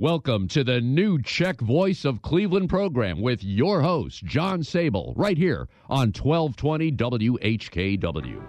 [0.00, 5.36] Welcome to the new Czech Voice of Cleveland program with your host, John Sable, right
[5.36, 8.40] here on 1220 WHKW.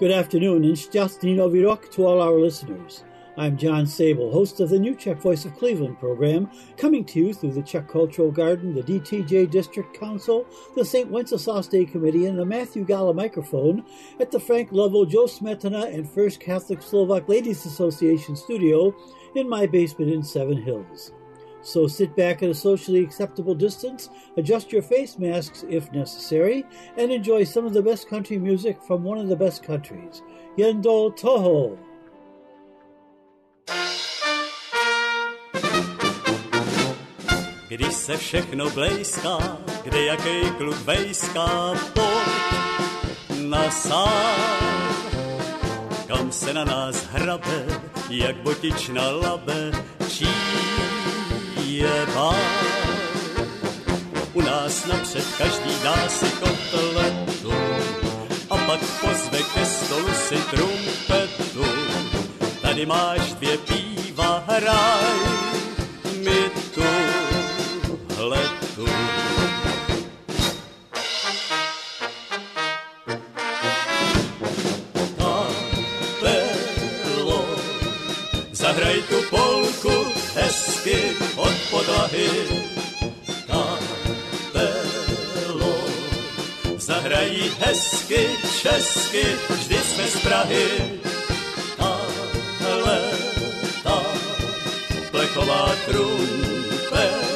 [0.00, 3.05] Good afternoon and Šťastný Nový rok to all our listeners.
[3.38, 7.34] I'm John Sable, host of the new Czech Voice of Cleveland program, coming to you
[7.34, 11.10] through the Czech Cultural Garden, the DTJ District Council, the St.
[11.10, 13.84] Wenceslas Day Committee, and the Matthew Gala microphone
[14.20, 18.96] at the Frank Lovell, Joe Smetana, and First Catholic Slovak Ladies Association studio
[19.34, 21.12] in my basement in Seven Hills.
[21.60, 26.64] So sit back at a socially acceptable distance, adjust your face masks if necessary,
[26.96, 30.22] and enjoy some of the best country music from one of the best countries,
[30.56, 31.76] Yendo Toho.
[37.68, 44.96] Když se všechno blejská, kde jaký kluk vejská, pojď na sám.
[46.06, 47.66] Kam se na nás hrabe,
[48.10, 49.72] jak botična labe,
[50.08, 50.28] čí
[51.66, 52.34] je bál.
[54.32, 57.52] U nás napřed každý dá si kotletu
[58.50, 60.95] a pak pozve ke stolu si trumpetu.
[62.76, 65.04] Tady máš dvě píva, hraj
[66.24, 66.82] mi tu
[68.18, 68.86] letu.
[75.96, 77.48] Kapelo,
[78.52, 82.30] zahraj tu polku hezky od podlahy.
[83.46, 84.94] Kapelo,
[86.76, 88.28] zahrají hezky
[88.62, 90.95] česky, vždy jsme z Prahy.
[95.46, 97.28] Plechová trumpeta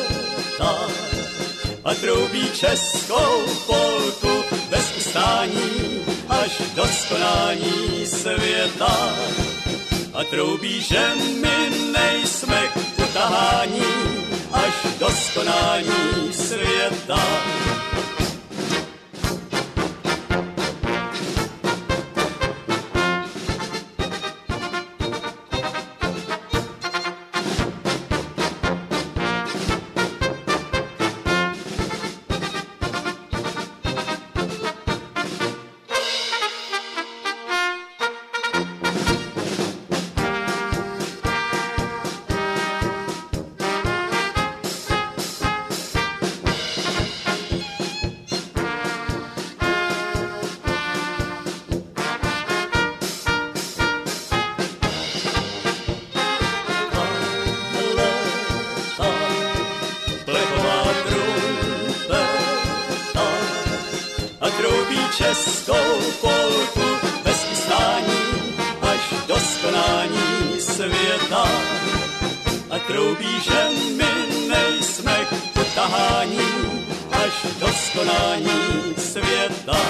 [1.84, 9.14] a troubí českou polku bez ustání až do skonání světa.
[10.14, 13.82] A troubí, že my nejsme k utahání
[14.52, 17.20] až do skonání světa.
[70.60, 71.44] Světa.
[72.70, 76.48] A troubí, že my nejsme k utahání
[77.12, 79.80] až do skonání světa.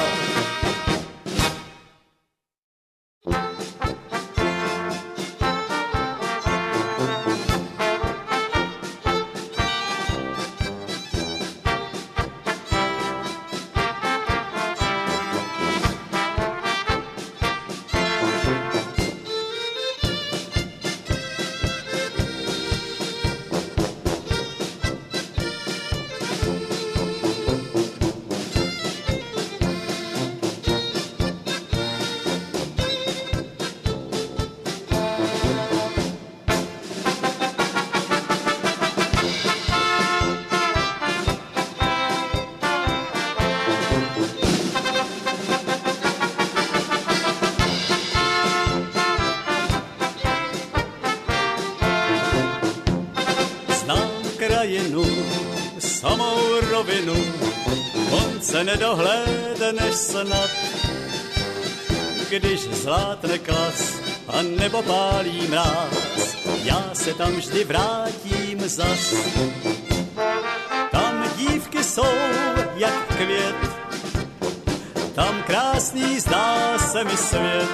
[58.60, 60.50] se nedohlédneš snad.
[62.28, 63.94] Když zlátne klas
[64.28, 69.14] a nebo pálí mráz, já se tam vždy vrátím zas.
[70.90, 72.14] Tam dívky jsou
[72.76, 73.56] jak květ,
[75.14, 77.70] tam krásný zdá se mi svět.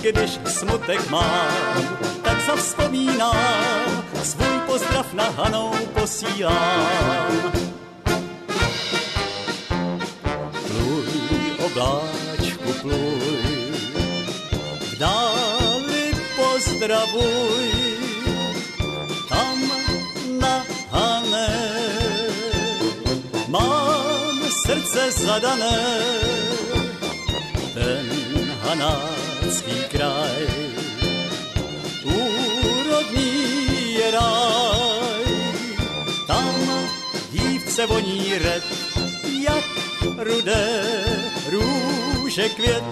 [0.00, 7.71] Když smutek mám, tak zavzpomínám, svůj pozdrav na Hanou posílám
[11.82, 13.74] ptáčku pluj.
[14.78, 17.66] V dáli pozdravuj,
[19.26, 19.58] tam
[20.38, 20.62] na
[20.94, 21.54] hané.
[23.50, 25.82] Mám srdce zadané,
[27.74, 28.06] ten
[28.62, 30.42] hanácký kraj.
[32.06, 33.34] Úrodný
[33.98, 35.26] je ráj,
[36.30, 36.54] tam
[37.30, 38.64] dívce voní red,
[39.42, 39.66] jak
[40.22, 41.21] rudé
[41.52, 42.84] Róże kwiet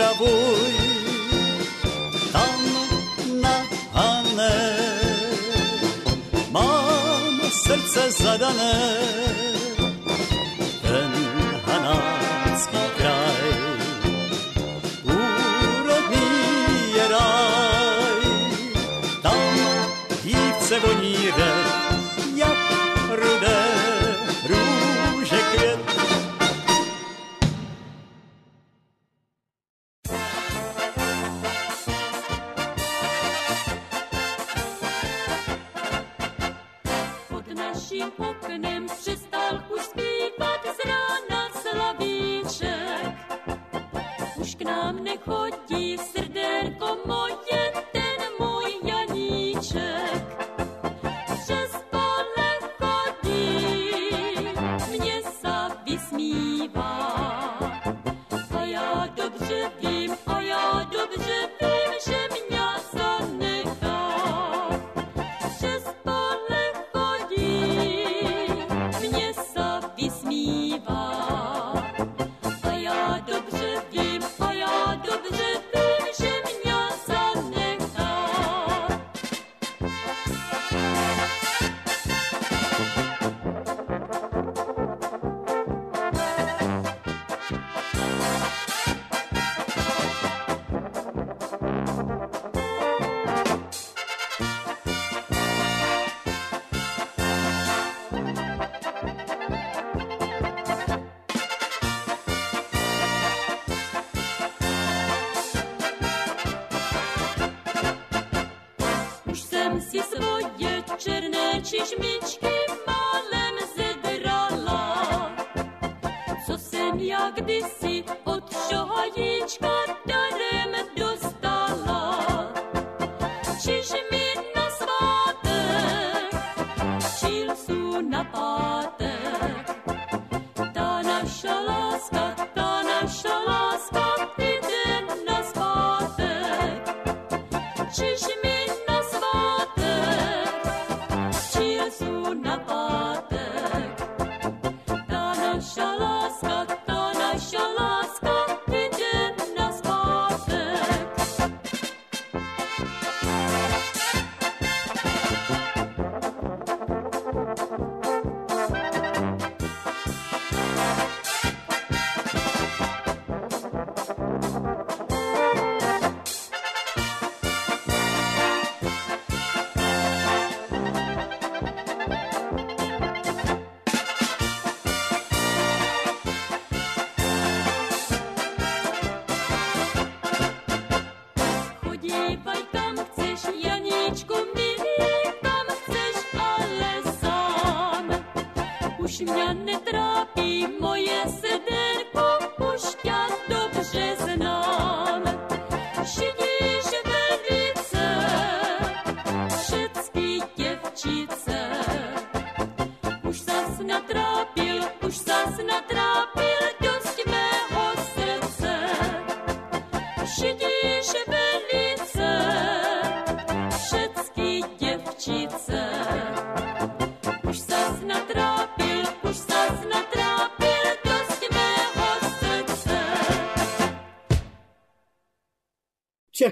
[0.00, 0.59] gravura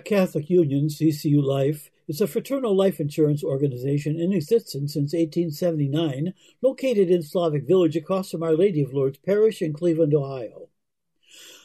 [0.09, 7.11] Catholic Union, CCU Life, is a fraternal life insurance organization in existence since 1879, located
[7.11, 10.71] in Slavic Village across from Our Lady of Lourdes Parish in Cleveland, Ohio.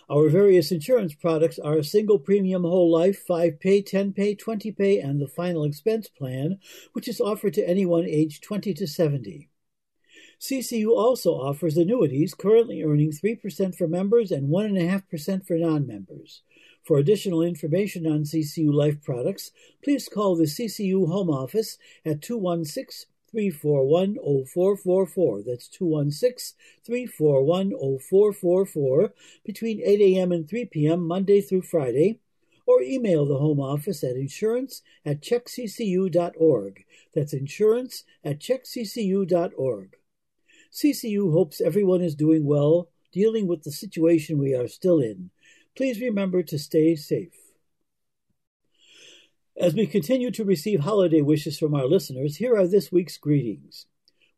[0.09, 4.73] Our various insurance products are a single premium whole life, 5 pay, 10 pay, 20
[4.73, 6.59] pay, and the final expense plan,
[6.91, 9.47] which is offered to anyone aged 20 to 70.
[10.37, 16.41] CCU also offers annuities, currently earning 3% for members and 1.5% for non members.
[16.83, 23.07] For additional information on CCU Life products, please call the CCU Home Office at 216
[23.31, 25.43] 341 0444.
[25.43, 29.13] That's 216 341 0444
[29.45, 30.31] between 8 a.m.
[30.33, 31.07] and 3 p.m.
[31.07, 32.19] Monday through Friday,
[32.67, 36.85] or email the Home Office at insurance at checkccu.org.
[37.15, 39.95] That's insurance at checkccu.org.
[40.71, 45.29] CCU hopes everyone is doing well, dealing with the situation we are still in.
[45.75, 47.33] Please remember to stay safe.
[49.57, 53.87] As we continue to receive holiday wishes from our listeners, here are this week's greetings.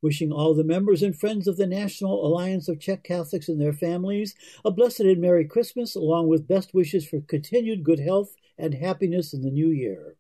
[0.02, 3.74] Wishing all the members and friends of the National Alliance of Czech Catholics and their
[3.74, 8.74] families a blessed and Merry Christmas, along with best wishes for continued good health and
[8.74, 10.16] happiness in the new year.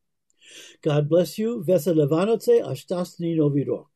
[0.81, 1.63] God bless you.
[1.63, 3.94] Vesele Vánoce a.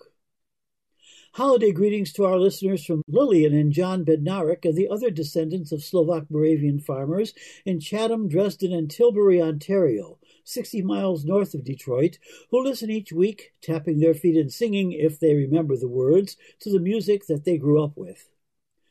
[1.33, 5.83] Holiday greetings to our listeners from Lillian and John Bednarik and the other descendants of
[5.83, 12.17] Slovak Moravian farmers in Chatham, Dresden, and Tilbury, Ontario, 60 miles north of Detroit,
[12.49, 16.71] who listen each week, tapping their feet and singing, if they remember the words, to
[16.71, 18.27] the music that they grew up with.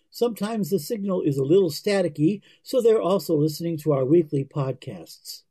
[0.09, 5.42] Sometimes the signal is a little staticky, so they're also listening to our weekly podcasts.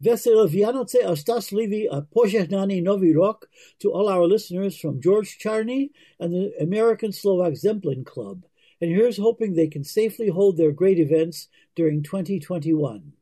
[0.00, 3.48] Vesel Vianoce a požehnaný Nový rok
[3.80, 5.90] to all our listeners from George Charney
[6.20, 8.44] and the American Slovak Zemplin Club.
[8.80, 13.12] And here's hoping they can safely hold their great events during 2021.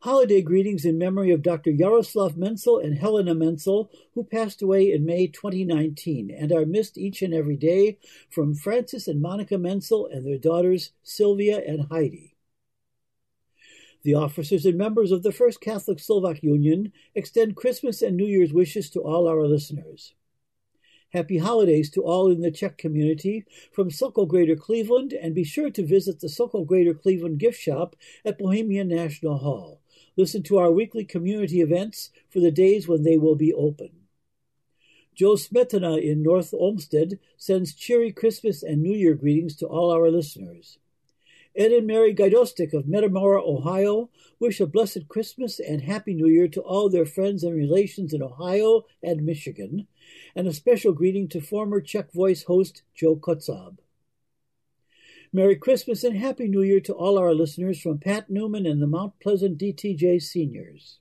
[0.00, 1.70] Holiday greetings in memory of Dr.
[1.70, 7.22] Yaroslav Menzel and Helena Menzel, who passed away in May 2019 and are missed each
[7.22, 7.98] and every day
[8.30, 12.29] from Francis and Monica Menzel and their daughters Sylvia and Heidi.
[14.02, 18.52] The officers and members of the First Catholic Slovak Union extend Christmas and New Year's
[18.52, 20.14] wishes to all our listeners.
[21.12, 25.68] Happy holidays to all in the Czech community from Sokol Greater Cleveland, and be sure
[25.68, 29.80] to visit the Sokol Greater Cleveland gift shop at Bohemian National Hall.
[30.16, 33.90] Listen to our weekly community events for the days when they will be open.
[35.14, 40.10] Joe Smetana in North Olmsted sends cheery Christmas and New Year greetings to all our
[40.10, 40.78] listeners.
[41.56, 46.48] Ed and Mary Gaidostik of Metamora, Ohio, wish a blessed Christmas and Happy New Year
[46.48, 49.86] to all their friends and relations in Ohio and Michigan,
[50.34, 53.78] and a special greeting to former Czech Voice host Joe Kotzab.
[55.32, 58.86] Merry Christmas and Happy New Year to all our listeners from Pat Newman and the
[58.86, 60.98] Mount Pleasant DTJ seniors.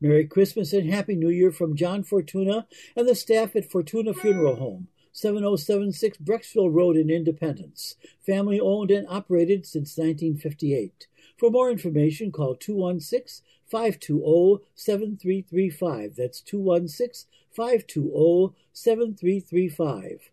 [0.00, 4.56] Merry Christmas and Happy New Year from John Fortuna and the staff at Fortuna Funeral
[4.56, 11.06] Home, 7076 Brecksville Road in Independence, family owned and operated since 1958.
[11.36, 16.16] For more information, call 216 520 7335.
[16.16, 20.30] That's 216 520 7335.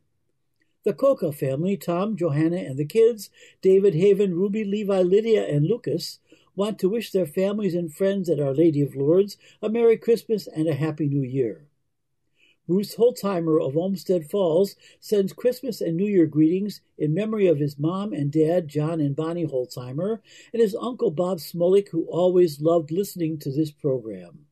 [0.85, 3.29] The Coca family, Tom, Johanna, and the kids,
[3.61, 6.19] David, Haven, Ruby, Levi, Lydia, and Lucas,
[6.55, 10.47] want to wish their families and friends at Our Lady of Lourdes a Merry Christmas
[10.47, 11.68] and a Happy New Year.
[12.69, 17.79] Bruce Holzheimer of Olmsted Falls sends Christmas and New Year greetings in memory of his
[17.79, 20.19] mom and dad, John and Bonnie Holzheimer,
[20.53, 24.45] and his uncle Bob Smolik, who always loved listening to this program.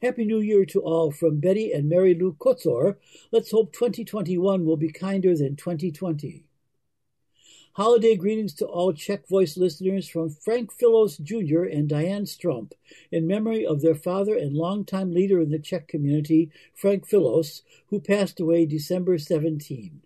[0.00, 2.98] Happy New Year to all from Betty and Mary Lou Kotzor.
[3.32, 6.44] Let's hope 2021 will be kinder than 2020.
[7.76, 11.64] Holiday greetings to all Czech Voice listeners from Frank Philos Jr.
[11.64, 12.70] and Diane Strump
[13.10, 17.98] in memory of their father and longtime leader in the Czech community, Frank Philos, who
[17.98, 20.02] passed away December 17.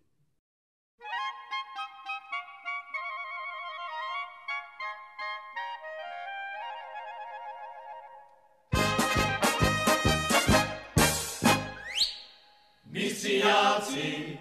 [12.90, 14.38] Misiáci,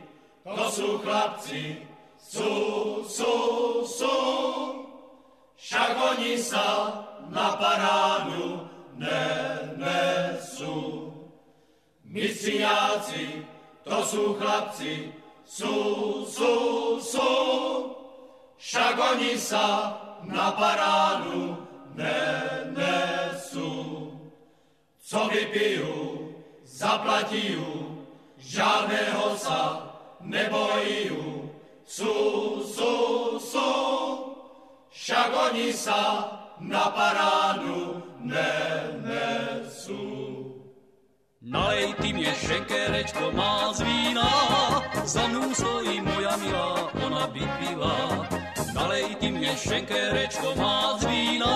[2.28, 2.52] sú,
[3.08, 3.36] sú,
[3.88, 4.18] sú,
[5.56, 6.68] však oni sa
[7.32, 8.68] na parádu
[9.00, 11.08] nenesú.
[12.04, 13.48] Misiáci,
[13.88, 15.16] to sú chlapci,
[15.48, 15.76] sú,
[16.28, 16.54] sú,
[17.00, 17.32] sú,
[18.60, 19.96] však oni sa
[20.28, 21.64] na parádu
[21.96, 23.72] nenesú.
[25.00, 26.28] Co vypijú,
[26.68, 28.04] zaplatijú,
[28.36, 29.88] žádného sa
[30.20, 31.47] nebojijú.
[31.88, 33.72] Sú, sú, sú,
[34.92, 36.28] však oni sa
[36.60, 40.04] na parádu nenesú.
[41.42, 44.28] Nalej ty mě šenkerečko má z vína,
[45.04, 48.28] za mnou stojí moja milá, ona by pila.
[49.48, 51.56] Mě šenkerečko má z vína,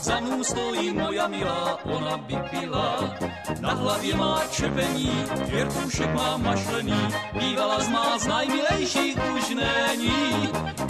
[0.00, 3.16] za mnou stojí moja milá, ona by pila.
[3.60, 7.08] Na hlavě má čepení, věrtušek má mašlený,
[7.40, 10.48] bývala z má z najmilejších už není.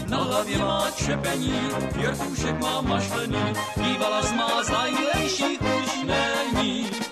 [0.08, 1.60] Na hlavě má čepení,
[1.94, 3.44] věrtušek má mašlený,
[3.76, 7.05] bývala z má z najmilejších už není.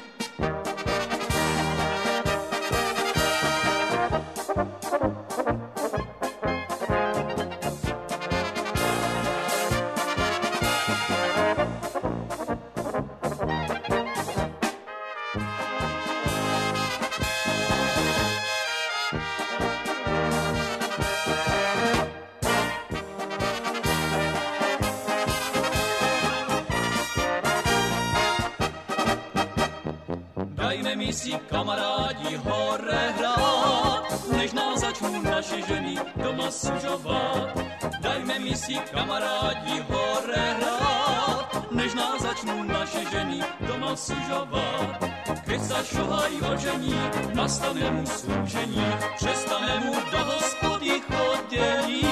[31.51, 34.05] Kamarádi hore hrát,
[34.37, 37.59] než nás začnou naše ženy doma sužovat.
[38.01, 44.99] Dajme mi si kamarádi hore hrát, než nás začnou naše ženy doma sužovat.
[45.45, 46.99] Keď sa šohají ožení,
[47.35, 48.87] nastane mu služení,
[49.17, 52.09] přestane mu do hospody chodění.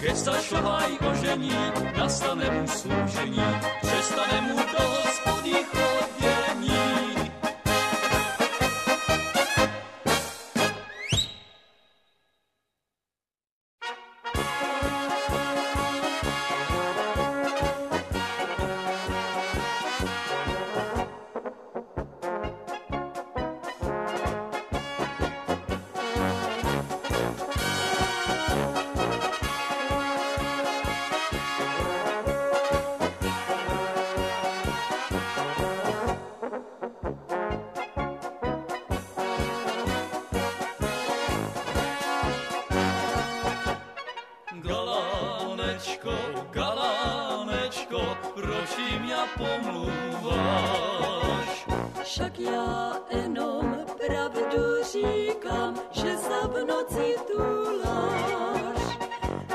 [0.00, 1.56] Keď sa šohají ožení,
[1.96, 3.46] nastane mu služení,
[3.82, 4.93] přestane mu do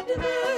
[0.09, 0.48] Vladimir.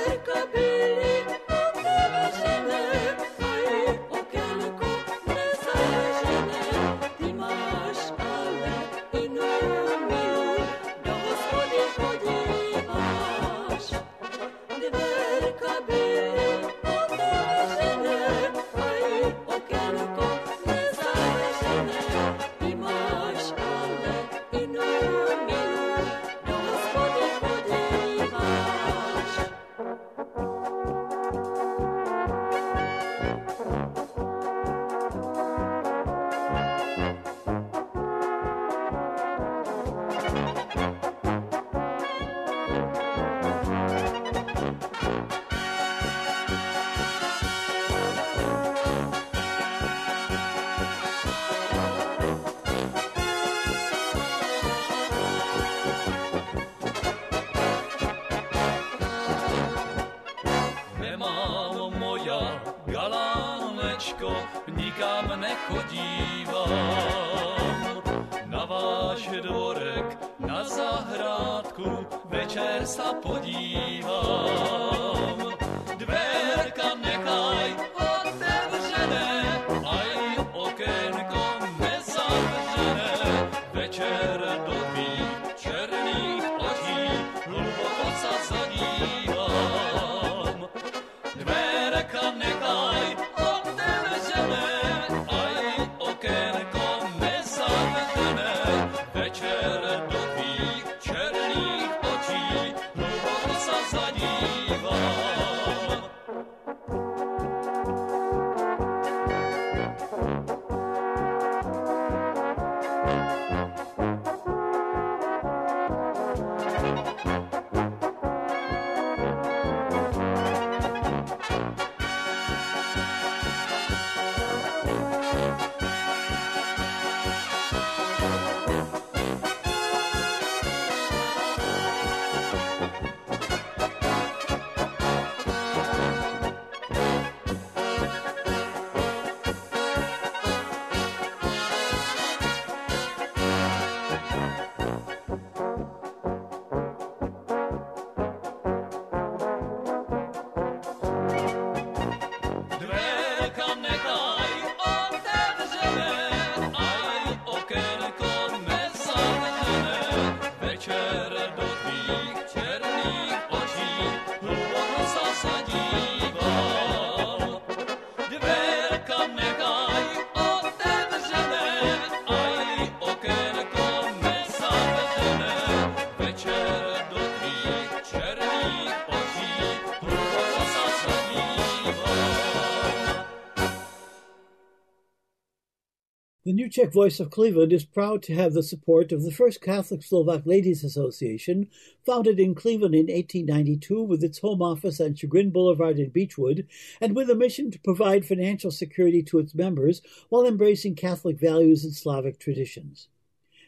[186.71, 190.45] Czech Voice of Cleveland is proud to have the support of the First Catholic Slovak
[190.45, 191.67] Ladies Association,
[192.05, 196.65] founded in Cleveland in 1892 with its home office on Chagrin Boulevard in Beechwood,
[197.01, 201.83] and with a mission to provide financial security to its members while embracing Catholic values
[201.83, 203.09] and Slavic traditions.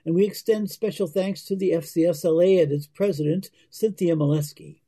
[0.06, 4.83] And we extend special thanks to the FCSLA and its president, Cynthia Molesky.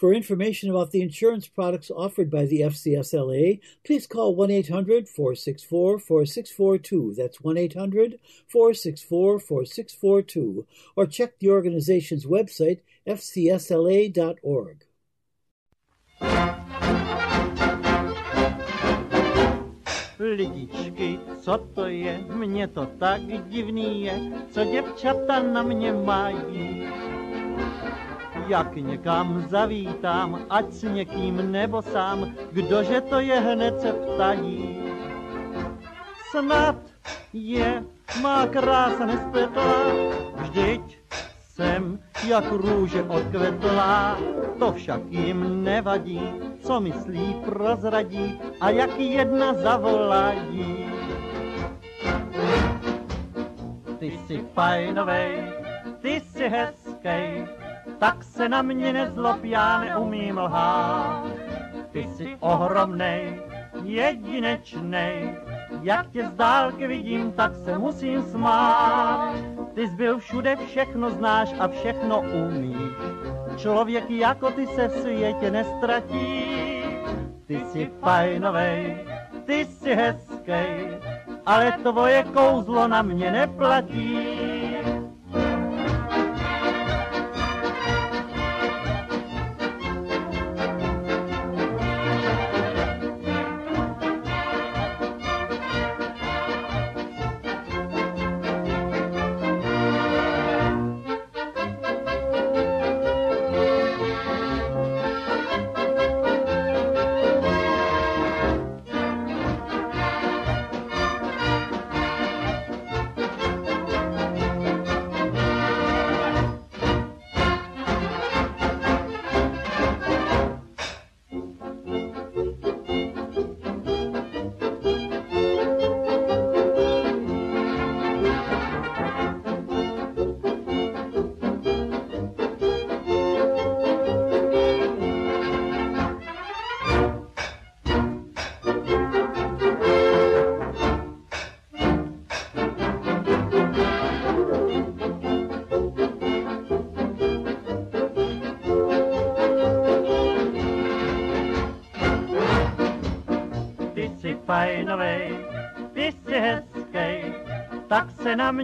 [0.00, 5.98] For information about the insurance products offered by the FCSLA, please call 1 800 464
[5.98, 7.14] 4642.
[7.14, 10.66] That's 1 800 464 4642.
[10.96, 14.86] Or check the organization's website, fcsla.org.
[20.18, 27.19] Lidičky, co to je, mně to tak je, co děvčata na mají.
[28.46, 34.82] Jak někam zavítám, ať s někým nebo sám, kdože to je hned se ptají.
[36.30, 36.76] Snad
[37.32, 37.84] je
[38.22, 39.84] má krása nespletlá,
[40.36, 40.98] vždyť
[41.54, 44.18] jsem jak růže odkvetlá,
[44.58, 46.20] to však jim nevadí,
[46.60, 50.86] co myslí prozradí a jak jedna zavolají.
[53.98, 55.52] Ty jsi fajnovej,
[56.00, 57.46] ty jsi hezkej,
[57.98, 61.26] tak se na mě nezlob, já neumím lhát.
[61.92, 63.42] Ty jsi ohromnej,
[63.84, 65.36] jedinečnej,
[65.82, 69.34] jak tě z dálky vidím, tak se musím smát.
[69.74, 72.92] Ty jsi byl všude, všechno znáš a všechno umíš.
[73.56, 76.60] Člověk jako ty se v světě nestratí.
[77.46, 79.06] Ty jsi fajnovej,
[79.44, 80.98] ty jsi hezkej,
[81.46, 84.49] ale tvoje kouzlo na mě neplatí.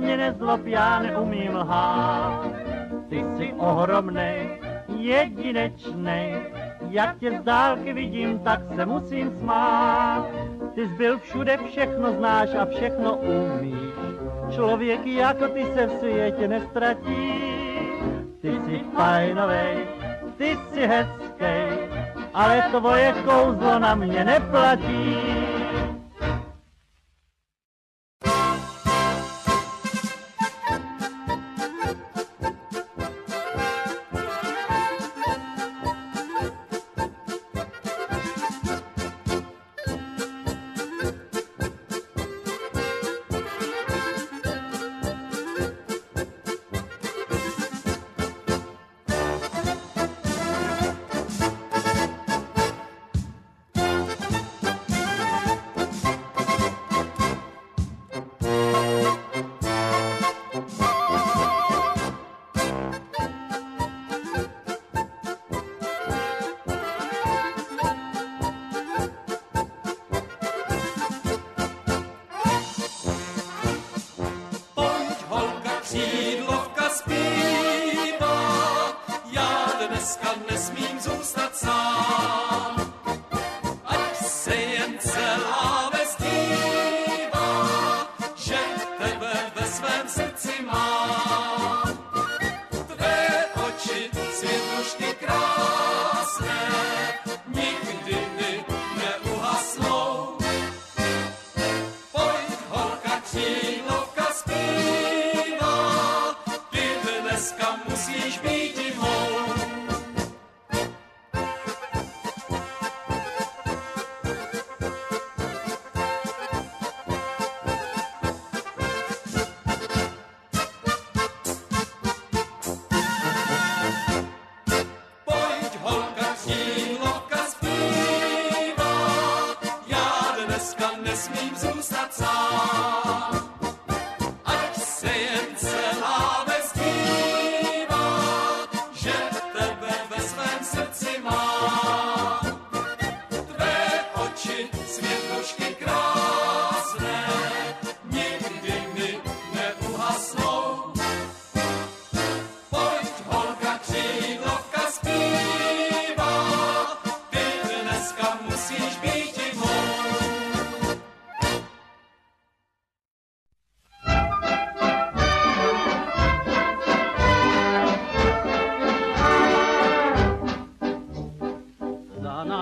[0.00, 2.46] Mě nezlob, já neumím lhát.
[3.08, 6.36] Ty jsi ohromnej, jedinečnej,
[6.90, 10.26] jak tě z dálky vidím, tak se musím smát.
[10.74, 13.94] Ty jsi byl všude, všechno znáš a všechno umíš.
[14.54, 17.32] Člověk jako ty se v světě nestratí.
[18.40, 19.76] Ty jsi fajnovej,
[20.36, 21.88] ty jsi hezkej,
[22.34, 25.15] ale tvoje kouzlo na mě neplatí.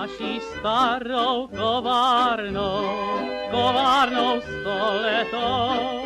[0.05, 2.85] Naší starou kovárnou,
[3.51, 6.05] kovárnou stoletou.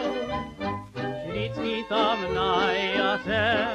[1.27, 3.67] Vždycky tam na jaře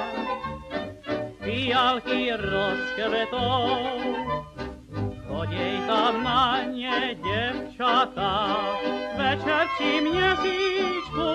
[1.40, 3.68] fialky rozkvetou.
[5.28, 8.56] Choděj tam na ně děvčata,
[9.16, 11.28] večer při měsíčku.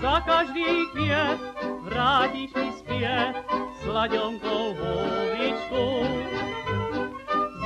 [0.00, 1.38] Za každý květ
[1.82, 3.34] vrátíš mi zpět
[3.82, 6.51] sladěnkou hubičku.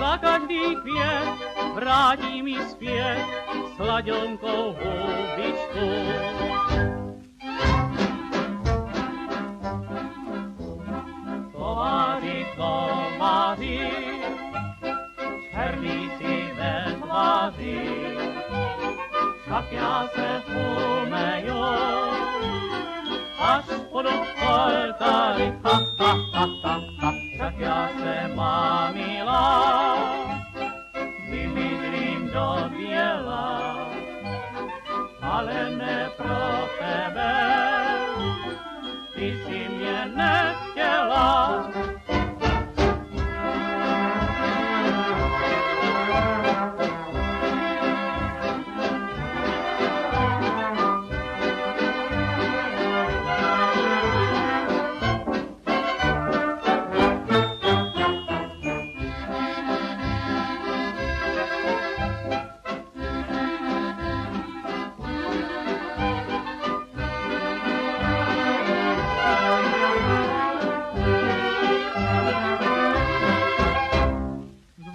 [0.06, 1.28] Za každý květ
[1.74, 3.26] vrátí mi zpět
[3.76, 5.86] sladěnkou hubičku.
[11.52, 13.90] Kováři, kováři,
[15.50, 18.16] černý si ve tváři,
[19.42, 21.64] však já se umeju,
[23.38, 24.10] až budu
[24.42, 29.96] oltáři, ha, ha, ha, ha, ha, však já se mám milá,
[31.30, 33.90] vymydlím do běla,
[35.22, 37.34] ale ne pro tebe,
[39.14, 41.70] ty si mě nechtěla.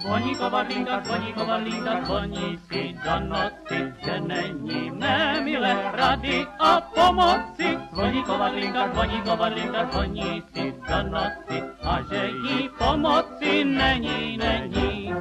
[0.02, 7.78] Zvoní kovadlínka, zvoní kovadlínka, zvoní si do noci, že není mé milé rady a pomoci.
[7.92, 15.14] Zvoní kovadlínka, zvoní kovadlínka, zvoní si do noci a že jí pomoci není, není.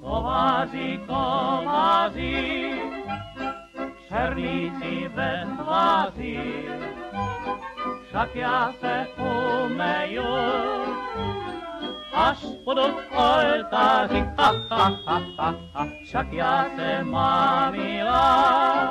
[0.00, 2.72] Kováři, kováři,
[4.08, 6.68] šerlíci ve tváři,
[8.08, 10.24] však já se umeju,
[12.12, 12.68] až v
[13.14, 18.90] oltáři, ha, ha, ha, ha, ha, však já se mám milá,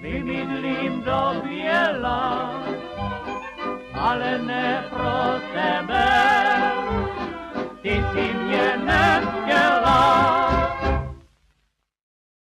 [0.00, 2.50] vymydlím do běla,
[3.94, 6.32] ale ne pro tebe,
[7.82, 10.45] ty si mě nechtěla.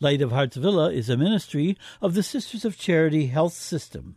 [0.00, 4.16] Light of Hearts Villa is a ministry of the Sisters of Charity Health System.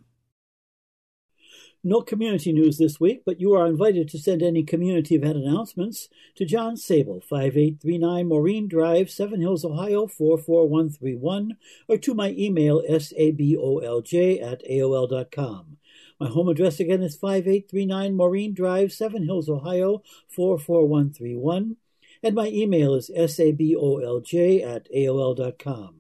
[1.83, 6.09] No community news this week, but you are invited to send any community event announcements
[6.35, 14.41] to John Sable, 5839 Maureen Drive, Seven Hills, Ohio 44131, or to my email sabolj
[14.41, 15.77] at aol.com.
[16.19, 21.77] My home address again is 5839 Maureen Drive, Seven Hills, Ohio 44131
[22.23, 25.95] and my email is sabolj at aol.com.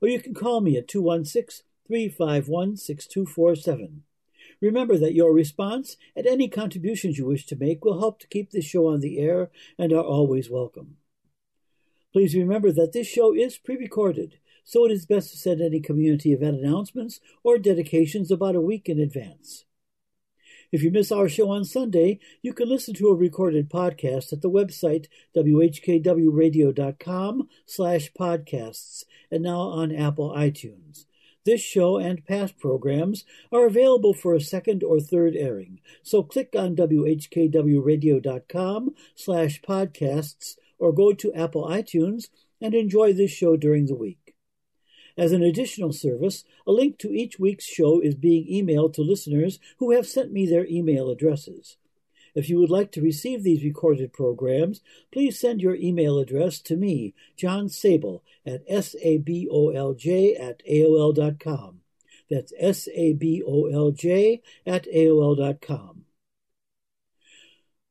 [0.00, 4.02] Or you can call me at 216 351 6247.
[4.60, 8.50] Remember that your response and any contributions you wish to make will help to keep
[8.50, 10.96] this show on the air and are always welcome.
[12.12, 15.80] Please remember that this show is pre recorded, so it is best to send any
[15.80, 19.64] community event announcements or dedications about a week in advance.
[20.72, 24.40] If you miss our show on Sunday, you can listen to a recorded podcast at
[24.40, 31.04] the website whkwradio.com slash podcasts and now on Apple iTunes.
[31.44, 36.54] This show and past programs are available for a second or third airing, so click
[36.56, 42.30] on whkwradio.com slash podcasts or go to Apple iTunes
[42.62, 44.21] and enjoy this show during the week.
[45.16, 49.58] As an additional service, a link to each week's show is being emailed to listeners
[49.78, 51.76] who have sent me their email addresses.
[52.34, 54.80] If you would like to receive these recorded programs,
[55.12, 61.80] please send your email address to me, John Sable, at sabolj at aol.com.
[62.30, 66.04] That's sabolj at aol.com.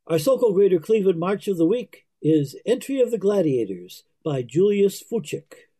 [0.07, 5.03] Our so-called Greater Cleveland March of the Week is Entry of the Gladiators by Julius
[5.03, 5.70] Fuchik.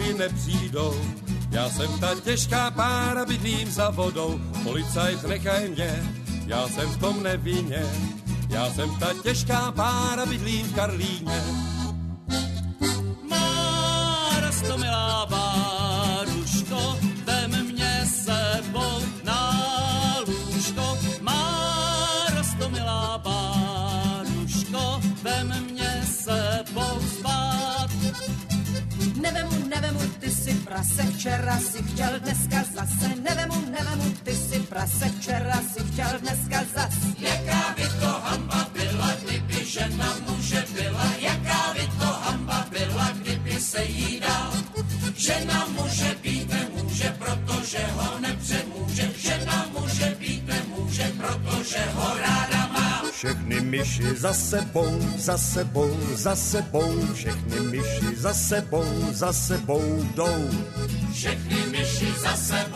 [0.00, 0.94] Si nepřijdou.
[1.50, 6.02] Já jsem ta těžká pára, bydlím za vodou, policajt nechaj mě,
[6.46, 7.82] já jsem v tom nevinně.
[8.48, 11.69] Já jsem ta těžká pára, bydlím v Karlíně.
[36.10, 36.92] Chtěl, dneska zas.
[37.18, 41.04] Jaká by to hamba byla, kdyby žena muže byla?
[41.20, 44.52] Jaká by to hamba byla, kdyby se jí dal?
[45.16, 49.10] Žena muže být nemůže, protože ho nepřemůže.
[49.18, 53.02] Žena muže být nemůže, protože ho ráda má.
[53.12, 60.50] Všechny myši za sebou, za sebou, za sebou, všechny myši za sebou, za sebou jdou.
[61.12, 62.69] Všechny myši za sebou,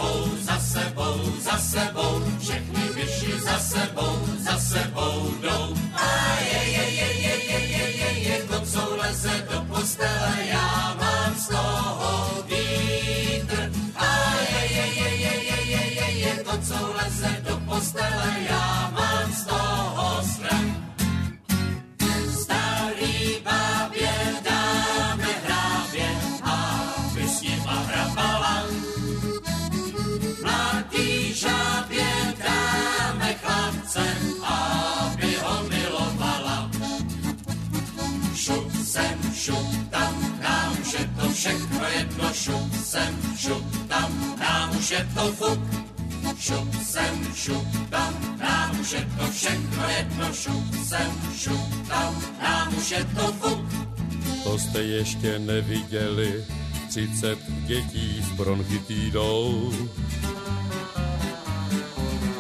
[55.25, 56.45] ještě neviděli,
[56.89, 59.72] 30 dětí s bronchitidou.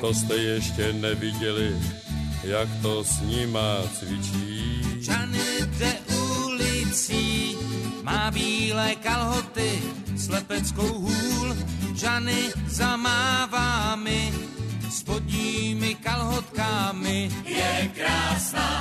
[0.00, 1.76] To jste ještě neviděli,
[2.42, 4.82] jak to s nima cvičí.
[5.00, 5.92] Žany jde
[6.44, 7.56] ulicí,
[8.02, 9.82] má bílé kalhoty,
[10.16, 11.56] slepeckou hůl.
[11.94, 14.32] Žany zamává mi
[14.90, 17.30] spodními kalhotkami.
[17.44, 18.73] Je krásná,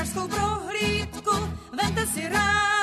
[0.00, 1.30] lékařskou prohlídku.
[1.72, 2.79] Vemte si rání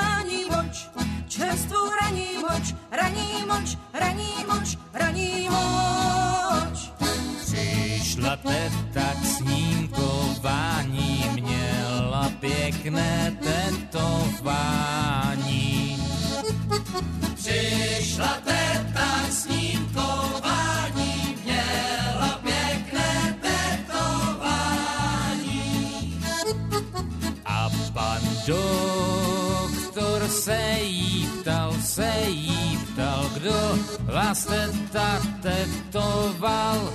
[33.38, 33.78] kdo
[34.14, 36.90] vás teta tetoval.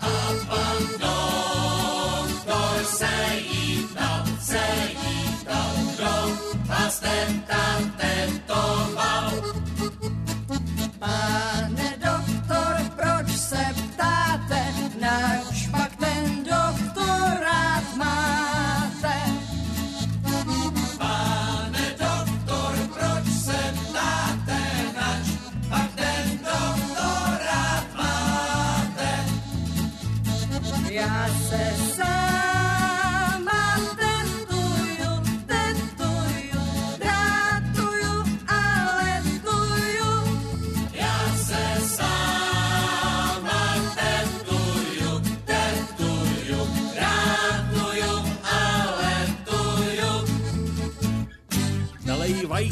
[0.00, 0.12] A
[0.48, 3.14] pan doktor se
[3.50, 6.14] jí ptal, se jí ptal, kdo
[6.66, 7.64] vás teta
[7.96, 9.32] tetoval.
[10.98, 11.31] Pane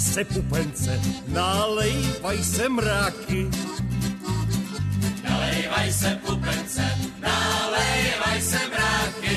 [0.01, 3.51] Se pupence, nalejvaj se mráky.
[5.24, 6.82] Nalejvaj se pupence,
[7.20, 9.36] nalejvaj se mráky.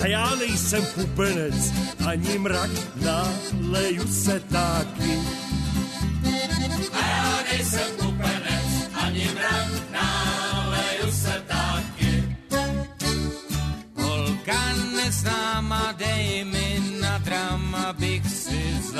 [0.00, 1.72] A já nejsem pupenec,
[2.06, 2.70] ani mrak,
[3.04, 5.21] naleju se taky.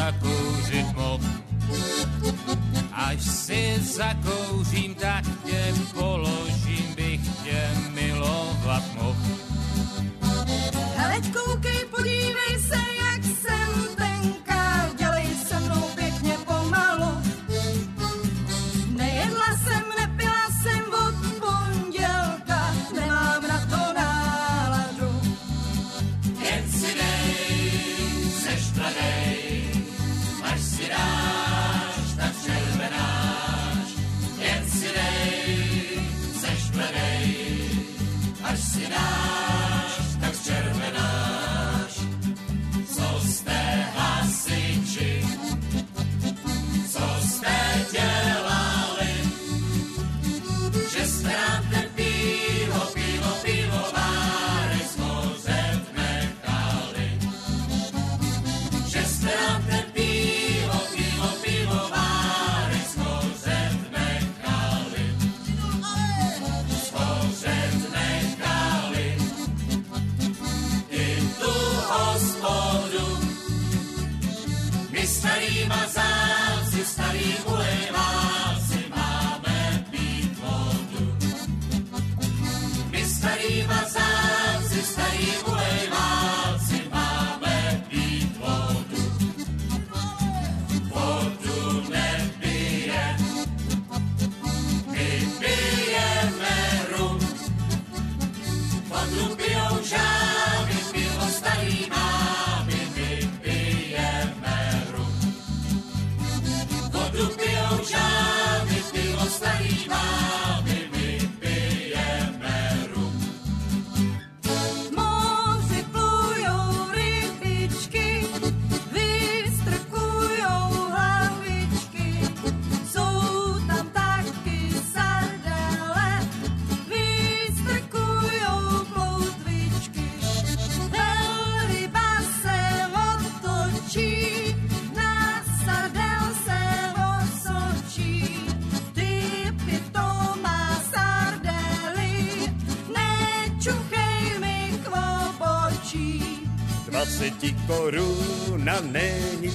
[0.03, 1.25] Zakouřit mohl.
[2.93, 9.23] Až si zakouřím, tak tě položím, bych tě milovat mohl.
[10.97, 12.12] Hele, koukej, podívej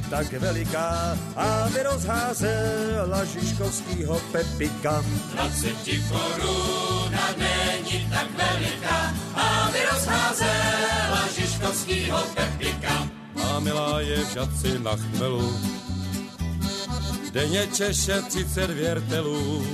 [0.10, 5.04] tak veliká, aby rozházela Žižkovskýho Pepika.
[5.34, 5.76] 20
[6.10, 13.08] koruna není tak veliká, aby rozházela Žižkovskýho Pepika.
[13.36, 15.60] Má milá je v žadci na chmelu,
[17.32, 19.68] denně češe 30 věrtelů.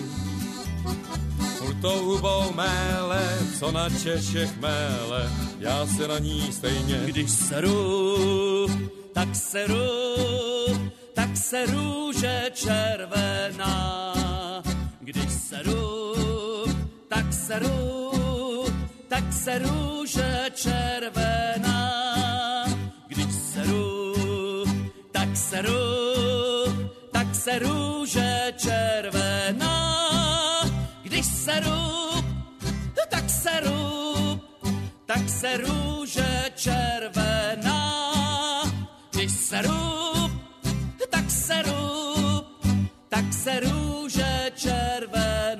[1.58, 7.02] Furtou hubou méle, co na Češech méle, já se na ní stejně.
[7.06, 8.68] Když seru,
[9.14, 10.16] tak seru,
[11.14, 14.14] tak se růže červená.
[15.00, 16.16] Když seru,
[17.08, 18.66] tak seru,
[19.08, 21.94] tak se růže červená.
[23.08, 24.14] Když seru,
[25.12, 25.74] tak seru,
[27.12, 29.74] tak se růže červená.
[31.04, 32.24] Když seru,
[33.10, 34.42] tak seru,
[35.06, 37.63] tak se růže červená.
[39.54, 40.32] Když seru,
[41.10, 42.16] tak seru,
[43.10, 45.53] tak se růže červená.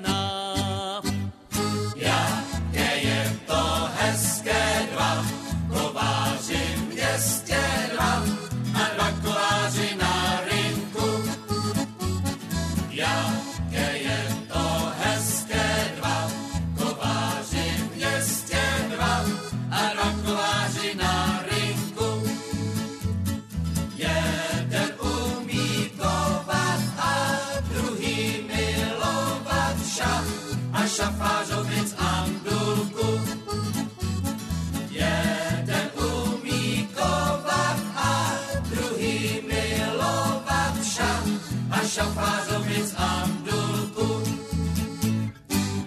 [41.94, 44.22] A šafářovic andulku.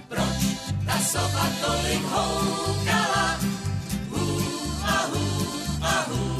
[0.07, 0.39] Proč
[0.85, 3.39] ta soba tolik houkala?
[4.09, 4.41] Hů
[4.83, 5.47] a hů
[5.81, 6.37] a hů.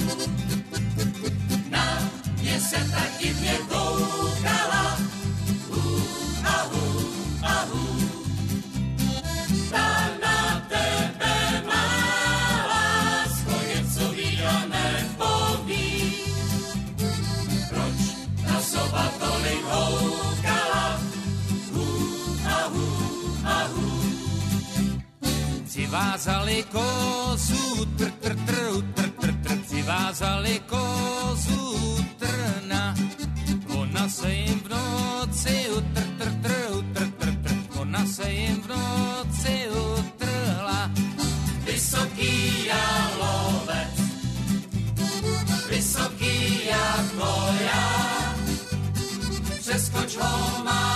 [1.69, 2.11] Na
[2.41, 3.57] mě se tak divně.
[26.17, 32.95] přivázali kozu, tr, tr, tr, tr, tr, tr, přivázali kozu, trna.
[33.77, 36.53] Ona se jim v noci, tr, tr, tr,
[36.93, 40.91] tr, tr, tr, ona se jim v noci utrhla.
[41.65, 44.01] Vysoký já lovec,
[45.69, 48.35] vysoký jako já,
[49.59, 50.86] přeskoč ho má.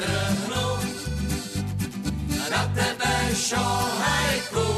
[0.00, 0.66] strhnu
[2.50, 4.68] na tebe šohajku.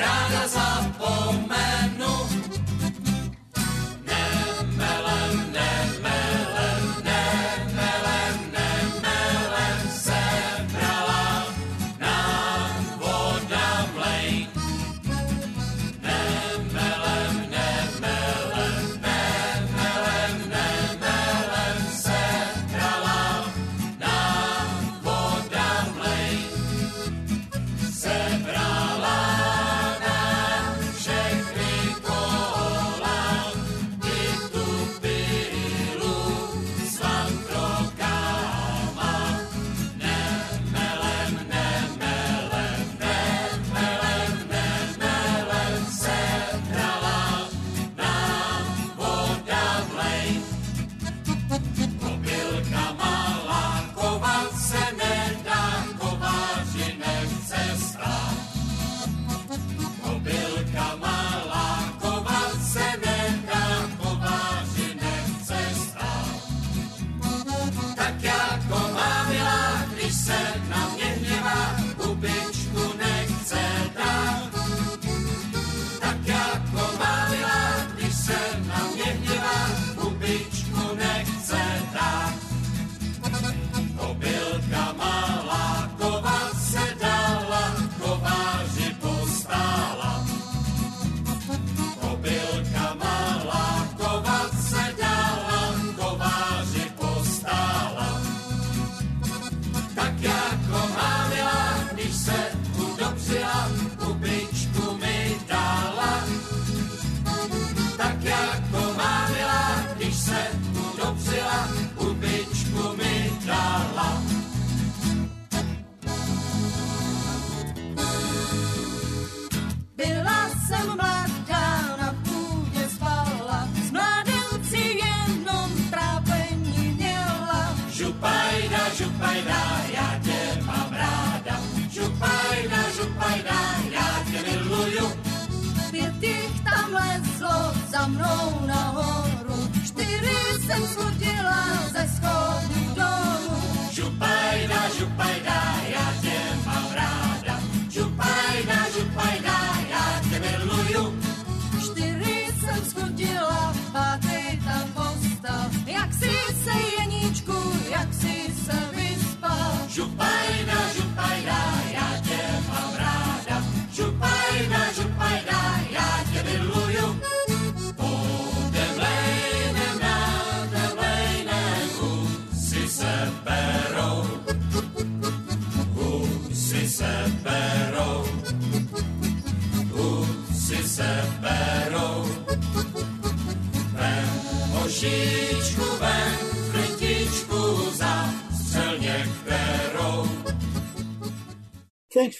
[0.00, 2.12] Ráda zapomenu,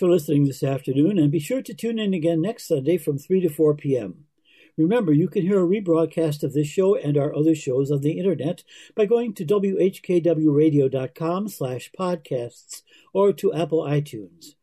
[0.00, 3.42] for listening this afternoon, and be sure to tune in again next Sunday from 3
[3.42, 4.24] to 4 p.m.
[4.78, 8.18] Remember, you can hear a rebroadcast of this show and our other shows on the
[8.18, 12.80] internet by going to whkwradio.com slash podcasts
[13.12, 14.54] or to Apple iTunes.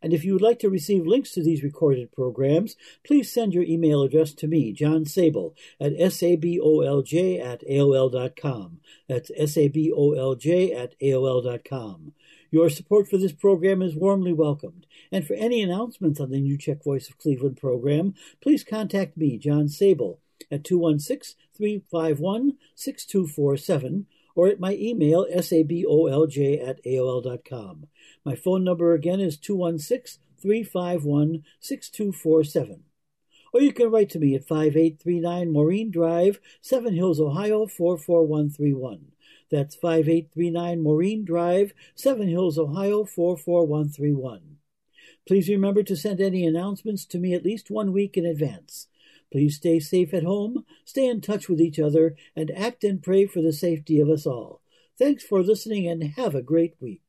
[0.00, 3.64] And if you would like to receive links to these recorded programs, please send your
[3.64, 8.80] email address to me, John Sable, at sabolj at aol.com.
[9.08, 12.12] That's sabolj at aol.com.
[12.54, 14.86] Your support for this program is warmly welcomed.
[15.10, 19.38] And for any announcements on the New Czech Voice of Cleveland program, please contact me,
[19.38, 20.20] John Sable,
[20.52, 27.88] at 216 351 6247 or at my email, sabolj at aol.com.
[28.24, 32.84] My phone number again is 216 351 6247.
[33.52, 39.06] Or you can write to me at 5839 Maureen Drive, Seven Hills, Ohio 44131.
[39.54, 44.56] That's 5839 Maureen Drive, Seven Hills, Ohio 44131.
[45.28, 48.88] Please remember to send any announcements to me at least one week in advance.
[49.30, 53.26] Please stay safe at home, stay in touch with each other, and act and pray
[53.26, 54.60] for the safety of us all.
[54.98, 57.03] Thanks for listening and have a great week.